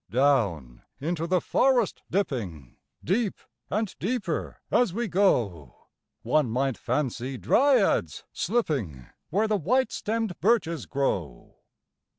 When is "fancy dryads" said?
6.75-8.23